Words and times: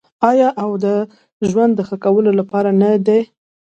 آیا 0.31 0.49
او 0.63 0.71
د 0.85 0.87
ژوند 1.49 1.73
د 1.75 1.79
ښه 1.87 1.97
کولو 2.05 2.31
لپاره 2.39 2.69
نه 2.81 2.89
دی؟ 3.07 3.21